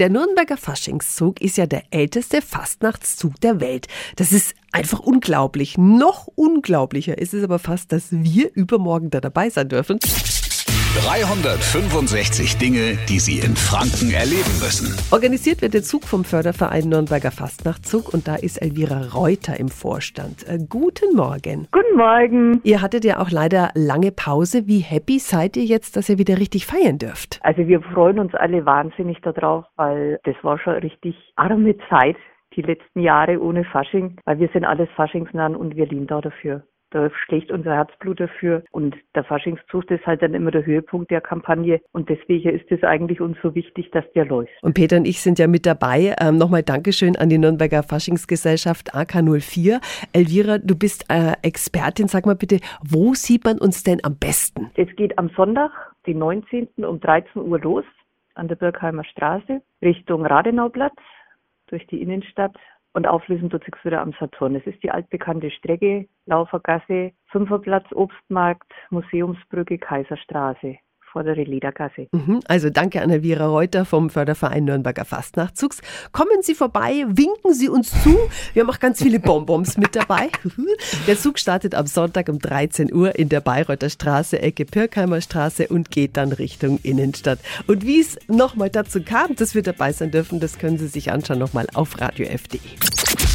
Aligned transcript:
Der 0.00 0.10
Nürnberger 0.10 0.56
Faschingszug 0.56 1.40
ist 1.40 1.56
ja 1.56 1.66
der 1.66 1.84
älteste 1.90 2.42
Fastnachtszug 2.42 3.40
der 3.40 3.60
Welt. 3.60 3.86
Das 4.16 4.32
ist 4.32 4.56
einfach 4.72 4.98
unglaublich. 4.98 5.78
Noch 5.78 6.26
unglaublicher 6.34 7.16
ist 7.16 7.32
es 7.32 7.44
aber 7.44 7.60
fast, 7.60 7.92
dass 7.92 8.10
wir 8.10 8.52
übermorgen 8.56 9.10
da 9.10 9.20
dabei 9.20 9.50
sein 9.50 9.68
dürfen. 9.68 10.00
365 10.94 12.56
Dinge, 12.56 12.96
die 13.08 13.18
Sie 13.18 13.44
in 13.44 13.56
Franken 13.56 14.14
erleben 14.14 14.54
müssen. 14.62 14.94
Organisiert 15.10 15.60
wird 15.60 15.74
der 15.74 15.82
Zug 15.82 16.04
vom 16.04 16.22
Förderverein 16.22 16.88
Nürnberger 16.88 17.32
Fastnachtzug 17.32 18.14
und 18.14 18.28
da 18.28 18.36
ist 18.36 18.62
Elvira 18.62 19.10
Reuter 19.12 19.58
im 19.58 19.70
Vorstand. 19.70 20.46
Äh, 20.46 20.58
guten 20.68 21.16
Morgen. 21.16 21.66
Guten 21.72 21.96
Morgen. 21.96 22.60
Ihr 22.62 22.80
hattet 22.80 23.04
ja 23.04 23.18
auch 23.18 23.32
leider 23.32 23.70
lange 23.74 24.12
Pause. 24.12 24.68
Wie 24.68 24.78
happy 24.78 25.18
seid 25.18 25.56
ihr 25.56 25.64
jetzt, 25.64 25.96
dass 25.96 26.08
ihr 26.08 26.18
wieder 26.18 26.38
richtig 26.38 26.64
feiern 26.64 26.98
dürft? 26.98 27.40
Also 27.42 27.66
wir 27.66 27.82
freuen 27.82 28.20
uns 28.20 28.32
alle 28.36 28.64
wahnsinnig 28.64 29.18
darauf, 29.20 29.64
weil 29.74 30.20
das 30.22 30.36
war 30.42 30.60
schon 30.60 30.74
richtig 30.74 31.16
arme 31.34 31.74
Zeit 31.90 32.16
die 32.54 32.62
letzten 32.62 33.00
Jahre 33.00 33.40
ohne 33.42 33.64
Fasching, 33.64 34.16
weil 34.26 34.38
wir 34.38 34.48
sind 34.52 34.64
alles 34.64 34.88
faschingsnahen 34.94 35.56
und 35.56 35.74
wir 35.74 35.86
lieben 35.86 36.06
da 36.06 36.20
dafür. 36.20 36.62
Da 36.94 37.10
schlägt 37.10 37.50
unser 37.50 37.74
Herzblut 37.74 38.20
dafür. 38.20 38.62
Und 38.70 38.94
der 39.16 39.24
Faschingszug 39.24 39.90
ist 39.90 40.06
halt 40.06 40.22
dann 40.22 40.32
immer 40.32 40.52
der 40.52 40.64
Höhepunkt 40.64 41.10
der 41.10 41.20
Kampagne. 41.20 41.80
Und 41.90 42.08
deswegen 42.08 42.50
ist 42.50 42.70
es 42.70 42.84
eigentlich 42.84 43.20
uns 43.20 43.36
so 43.42 43.52
wichtig, 43.56 43.90
dass 43.90 44.04
der 44.12 44.24
läuft. 44.26 44.52
Und 44.62 44.74
Peter 44.74 44.96
und 44.98 45.04
ich 45.04 45.20
sind 45.20 45.40
ja 45.40 45.48
mit 45.48 45.66
dabei. 45.66 46.14
Ähm, 46.20 46.38
Nochmal 46.38 46.62
Dankeschön 46.62 47.16
an 47.16 47.28
die 47.30 47.38
Nürnberger 47.38 47.82
Faschingsgesellschaft 47.82 48.94
AK04. 48.94 49.80
Elvira, 50.12 50.58
du 50.58 50.78
bist 50.78 51.06
äh, 51.10 51.32
Expertin. 51.42 52.06
Sag 52.06 52.26
mal 52.26 52.36
bitte, 52.36 52.60
wo 52.88 53.14
sieht 53.14 53.44
man 53.44 53.58
uns 53.58 53.82
denn 53.82 53.98
am 54.04 54.16
besten? 54.16 54.70
Es 54.76 54.94
geht 54.94 55.18
am 55.18 55.30
Sonntag, 55.30 55.72
den 56.06 56.18
19. 56.18 56.68
um 56.76 57.00
13 57.00 57.42
Uhr 57.42 57.58
los 57.58 57.84
an 58.36 58.46
der 58.46 58.54
Birkheimer 58.54 59.02
Straße 59.02 59.62
Richtung 59.82 60.24
Radenauplatz 60.24 60.94
durch 61.66 61.84
die 61.88 62.00
Innenstadt 62.00 62.56
und 62.94 63.06
auflösen 63.06 63.50
tut 63.50 63.64
sich 63.64 63.74
wieder 63.84 64.00
am 64.00 64.14
Saturn. 64.18 64.56
Es 64.56 64.66
ist 64.66 64.82
die 64.82 64.90
altbekannte 64.90 65.50
Strecke, 65.50 66.08
Laufergasse, 66.26 67.12
Fünferplatz, 67.26 67.86
Obstmarkt, 67.92 68.72
Museumsbrücke, 68.90 69.78
Kaiserstraße 69.78 70.78
vordere 71.14 71.44
Liedergasse. 71.44 72.08
Mhm, 72.10 72.40
also 72.46 72.70
danke 72.70 73.00
an 73.00 73.08
Elvira 73.08 73.46
Reuter 73.46 73.84
vom 73.84 74.10
Förderverein 74.10 74.64
Nürnberger 74.64 75.04
Fastnachtzugs. 75.04 75.80
Kommen 76.10 76.42
Sie 76.42 76.54
vorbei, 76.54 77.04
winken 77.08 77.54
Sie 77.54 77.68
uns 77.68 77.90
zu. 78.02 78.18
Wir 78.52 78.62
haben 78.62 78.70
auch 78.70 78.80
ganz 78.80 79.00
viele 79.00 79.20
Bonbons 79.20 79.78
mit 79.78 79.94
dabei. 79.94 80.30
Der 81.06 81.16
Zug 81.16 81.38
startet 81.38 81.74
am 81.76 81.86
Sonntag 81.86 82.28
um 82.28 82.40
13 82.40 82.92
Uhr 82.92 83.16
in 83.16 83.28
der 83.28 83.40
Bayreuther 83.40 83.90
Straße, 83.90 84.42
Ecke 84.42 84.64
Pirkheimer 84.64 85.20
Straße 85.20 85.68
und 85.68 85.92
geht 85.92 86.16
dann 86.16 86.32
Richtung 86.32 86.80
Innenstadt. 86.82 87.38
Und 87.68 87.86
wie 87.86 88.00
es 88.00 88.18
nochmal 88.26 88.70
dazu 88.70 89.00
kam, 89.00 89.36
dass 89.36 89.54
wir 89.54 89.62
dabei 89.62 89.92
sein 89.92 90.10
dürfen, 90.10 90.40
das 90.40 90.58
können 90.58 90.78
Sie 90.78 90.88
sich 90.88 91.12
anschauen 91.12 91.38
nochmal 91.38 91.68
auf 91.74 92.00
radiof.de. 92.00 93.33